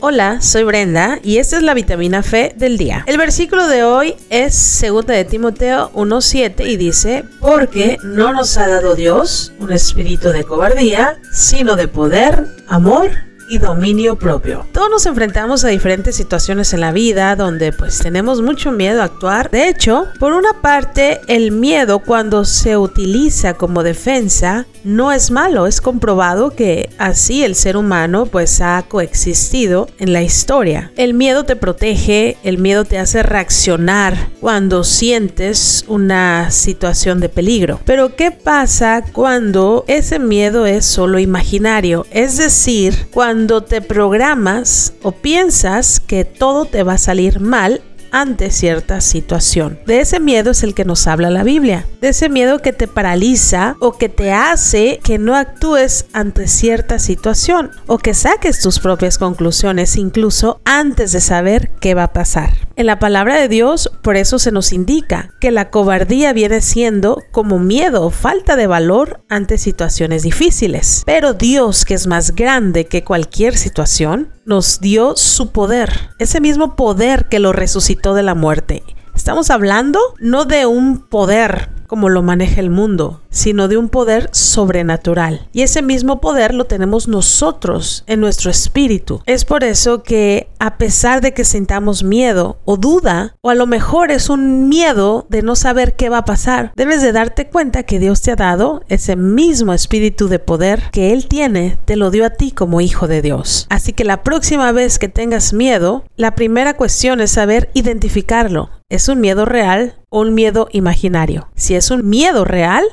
[0.00, 3.04] Hola, soy Brenda y esta es la vitamina Fe del día.
[3.08, 8.68] El versículo de hoy es 2 de Timoteo 1.7 y dice, porque no nos ha
[8.68, 14.66] dado Dios un espíritu de cobardía, sino de poder, amor y dominio propio.
[14.72, 19.04] Todos nos enfrentamos a diferentes situaciones en la vida donde pues tenemos mucho miedo a
[19.04, 19.50] actuar.
[19.50, 25.66] De hecho, por una parte, el miedo cuando se utiliza como defensa no es malo,
[25.66, 30.92] es comprobado que así el ser humano pues ha coexistido en la historia.
[30.96, 37.80] El miedo te protege, el miedo te hace reaccionar cuando sientes una situación de peligro.
[37.84, 42.06] Pero ¿qué pasa cuando ese miedo es solo imaginario?
[42.10, 47.82] Es decir, cuando cuando te programas o piensas que todo te va a salir mal
[48.10, 49.78] ante cierta situación.
[49.86, 51.86] De ese miedo es el que nos habla la Biblia.
[52.00, 56.98] De ese miedo que te paraliza o que te hace que no actúes ante cierta
[56.98, 62.68] situación o que saques tus propias conclusiones incluso antes de saber qué va a pasar.
[62.76, 67.22] En la palabra de Dios por eso se nos indica que la cobardía viene siendo
[67.32, 71.02] como miedo o falta de valor ante situaciones difíciles.
[71.06, 76.74] Pero Dios, que es más grande que cualquier situación, nos dio su poder, ese mismo
[76.74, 78.82] poder que lo resucitó de la muerte.
[79.14, 84.28] Estamos hablando no de un poder como lo maneja el mundo, sino de un poder
[84.32, 85.48] sobrenatural.
[85.52, 89.22] Y ese mismo poder lo tenemos nosotros en nuestro espíritu.
[89.26, 93.66] Es por eso que a pesar de que sintamos miedo o duda, o a lo
[93.66, 97.82] mejor es un miedo de no saber qué va a pasar, debes de darte cuenta
[97.82, 102.10] que Dios te ha dado ese mismo espíritu de poder que Él tiene, te lo
[102.10, 103.66] dio a ti como hijo de Dios.
[103.70, 108.70] Así que la próxima vez que tengas miedo, la primera cuestión es saber identificarlo.
[108.90, 111.50] ¿Es un miedo real o un miedo imaginario?
[111.54, 112.84] Si es un miedo real,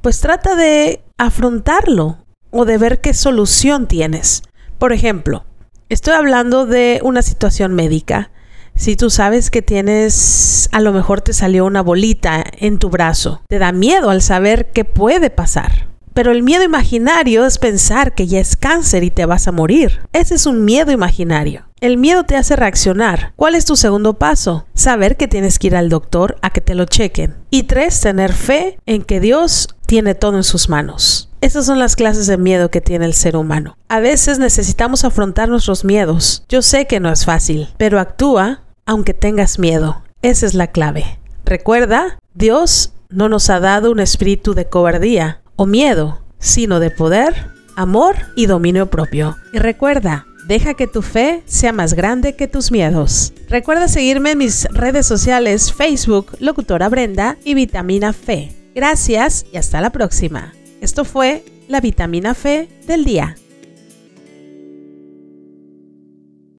[0.00, 2.18] pues trata de afrontarlo
[2.50, 4.42] o de ver qué solución tienes.
[4.78, 5.44] Por ejemplo,
[5.88, 8.32] estoy hablando de una situación médica.
[8.74, 13.42] Si tú sabes que tienes, a lo mejor te salió una bolita en tu brazo,
[13.48, 15.86] te da miedo al saber qué puede pasar.
[16.14, 20.00] Pero el miedo imaginario es pensar que ya es cáncer y te vas a morir.
[20.12, 21.66] Ese es un miedo imaginario.
[21.80, 23.32] El miedo te hace reaccionar.
[23.36, 24.64] ¿Cuál es tu segundo paso?
[24.74, 27.34] Saber que tienes que ir al doctor a que te lo chequen.
[27.50, 31.28] Y tres, tener fe en que Dios tiene todo en sus manos.
[31.40, 33.76] Esas son las clases de miedo que tiene el ser humano.
[33.88, 36.44] A veces necesitamos afrontar nuestros miedos.
[36.48, 40.02] Yo sé que no es fácil, pero actúa aunque tengas miedo.
[40.22, 41.18] Esa es la clave.
[41.44, 47.50] Recuerda, Dios no nos ha dado un espíritu de cobardía, o miedo, sino de poder,
[47.76, 49.36] amor y dominio propio.
[49.52, 53.32] Y recuerda, deja que tu fe sea más grande que tus miedos.
[53.48, 58.52] Recuerda seguirme en mis redes sociales Facebook, Locutora Brenda y Vitamina Fe.
[58.74, 60.52] Gracias y hasta la próxima.
[60.80, 63.36] Esto fue la Vitamina Fe del día.